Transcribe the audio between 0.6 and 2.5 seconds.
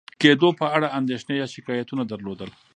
اړه اندېښنې یا شکایتونه درلودل،